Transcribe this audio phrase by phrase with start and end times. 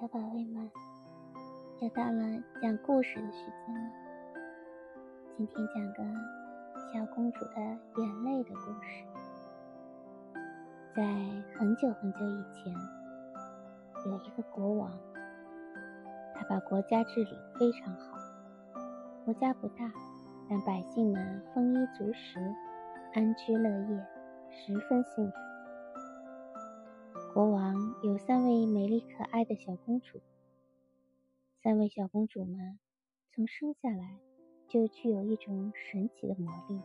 [0.00, 0.70] 小宝贝们，
[1.80, 3.90] 又到了讲故事的时间了。
[5.36, 6.02] 今天讲个
[6.90, 7.60] 小公主的
[7.98, 9.04] 眼泪的故事。
[10.96, 11.04] 在
[11.54, 12.74] 很久很久以前，
[14.06, 14.90] 有一个国王，
[16.34, 18.16] 他把国家治理非常好。
[19.26, 19.92] 国家不大，
[20.48, 22.40] 但百姓们丰衣足食，
[23.12, 24.06] 安居乐业，
[24.48, 25.49] 十分幸福。
[27.32, 30.20] 国王有三位美丽可爱的小公主。
[31.62, 32.76] 三位小公主们
[33.32, 34.18] 从生下来
[34.66, 36.80] 就具有一种神奇的魔力。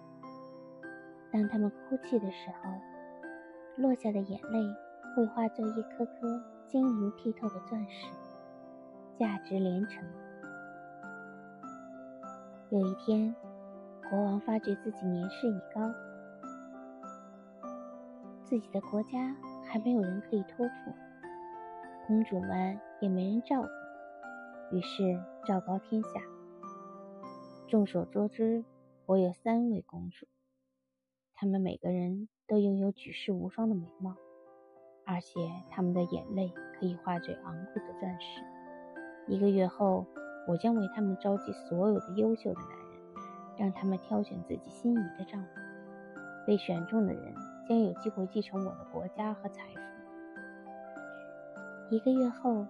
[1.31, 2.79] 当她们哭泣的时候，
[3.75, 4.59] 落下的眼泪
[5.15, 8.07] 会化作一颗颗晶莹剔透的钻石，
[9.17, 10.07] 价值连城。
[12.69, 13.35] 有一天，
[14.11, 15.91] 国王发觉自己年事已高，
[18.43, 19.35] 自己的国家。
[19.67, 20.93] 还没有人可以托付，
[22.07, 23.67] 公主们也没人照顾，
[24.75, 26.09] 于是昭告天下。
[27.67, 28.63] 众所周知，
[29.05, 30.27] 我有三位公主，
[31.33, 34.15] 她们每个人都拥有举世无双的美貌，
[35.05, 38.41] 而且她们的眼泪可以化作昂贵的钻石。
[39.27, 40.05] 一个月后，
[40.47, 42.99] 我将为她们召集所有的优秀的男人，
[43.57, 45.49] 让他们挑选自己心仪的丈夫。
[46.45, 47.33] 被选中的人。
[47.67, 49.79] 将有机会继承我的国家和财富。
[51.89, 52.67] 一个月后，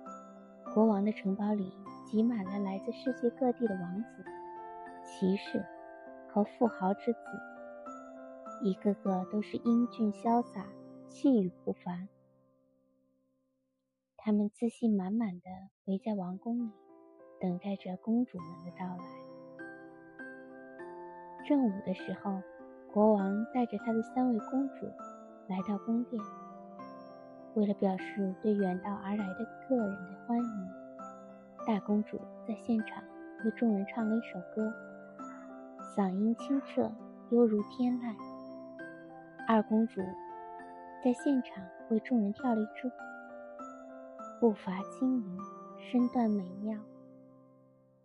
[0.73, 1.73] 国王的城堡里
[2.05, 4.25] 挤满了来自世界各地的王子、
[5.03, 5.65] 骑士
[6.29, 7.19] 和富豪之子，
[8.63, 10.65] 一个个都是英俊潇洒、
[11.09, 12.07] 气宇不凡。
[14.17, 15.45] 他们自信满满的
[15.85, 16.71] 围在王宫里，
[17.39, 19.03] 等待着公主们的到来。
[21.47, 22.41] 正午的时候。
[22.95, 24.85] 国王带着他的三位公主
[25.49, 26.23] 来到宫殿，
[27.53, 30.69] 为了表示对远道而来的客人的欢迎，
[31.67, 33.03] 大公主在现场
[33.43, 34.73] 为众人唱了一首歌，
[35.93, 36.89] 嗓音清澈，
[37.31, 38.15] 犹如天籁。
[39.45, 39.99] 二公主
[41.03, 42.91] 在现场为众人跳了一支舞，
[44.39, 45.37] 步伐轻盈，
[45.91, 46.79] 身段美妙。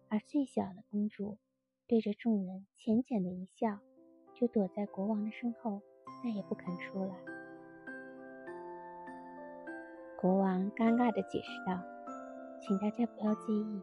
[0.08, 1.38] 而最小的公主
[1.86, 3.78] 对着众人浅浅的一笑。
[4.40, 5.82] 就躲在国王的身后，
[6.24, 7.14] 再也不肯出来。
[10.18, 11.78] 国王尴尬地解释道
[12.58, 13.82] ：“请大家不要介意，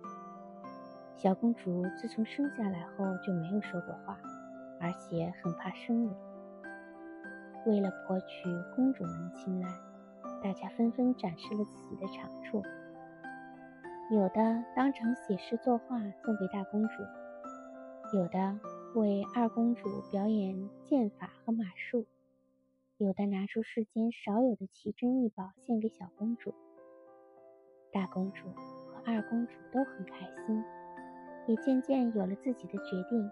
[1.16, 4.18] 小公主自从生下来后就没有说过话，
[4.82, 6.16] 而且很怕生人。
[7.68, 9.68] 为了博取公主们的青睐，
[10.42, 12.64] 大家纷纷展示了自己的长处，
[14.10, 17.04] 有的当场写诗作画送给大公主，
[18.18, 18.58] 有的……”
[18.96, 22.06] 为二公主表演剑法和马术，
[22.98, 26.54] 有的拿出世间少有的奇珍异宝献给小公主。
[27.92, 28.48] 大公主
[28.88, 30.64] 和二公主都很开心，
[31.48, 33.30] 也渐渐有了自己的决定。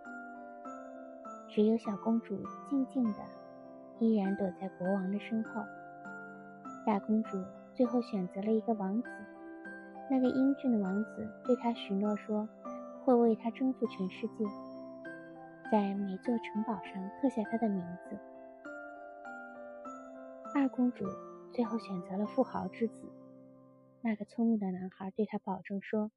[1.49, 2.37] 只有小公主
[2.69, 3.19] 静静的，
[3.99, 5.61] 依然躲在国王的身后。
[6.85, 9.09] 大公主最后选择了一个王子，
[10.11, 12.47] 那个英俊的王子对她许诺说，
[13.03, 14.45] 会为她征服全世界。
[15.71, 18.17] 在每座城堡上刻下他的名字。
[20.53, 21.05] 二公主
[21.51, 23.11] 最后选择了富豪之子，
[24.01, 26.11] 那个聪明的男孩对她保证说，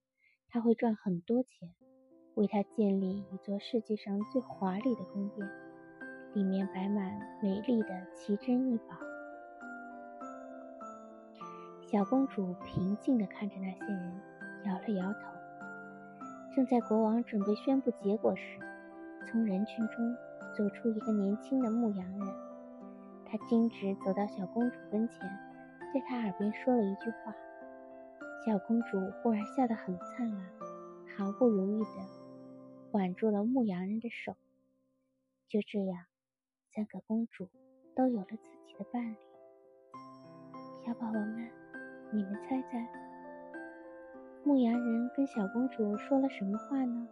[0.49, 1.75] 他会赚很多钱，
[2.35, 5.49] 为她建立一座世界上最华丽的宫殿，
[6.35, 8.97] 里面摆满美丽的奇珍异宝。
[11.81, 14.21] 小公主平静地看着那些人，
[14.67, 15.21] 摇了摇头。
[16.55, 18.59] 正在国王准备宣布结果时，
[19.27, 20.17] 从人群中
[20.57, 22.29] 走出一个年轻的牧羊人，
[23.27, 25.21] 他径直走到小公主跟前，
[25.93, 27.35] 在她耳边说了一句话。
[28.47, 30.41] 小公主忽然笑得很灿烂，
[31.17, 31.91] 毫不犹豫地
[32.93, 34.35] 挽住了牧羊人的手。
[35.49, 36.05] 就这样，
[36.75, 37.49] 三个公主
[37.95, 38.37] 都有了自
[38.67, 39.17] 己的伴侣。
[40.87, 41.51] 小宝宝们，
[42.13, 42.89] 你们猜猜，
[44.45, 47.09] 牧羊人跟小公主说了什么话呢？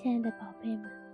[0.00, 1.07] 亲爱的宝贝们。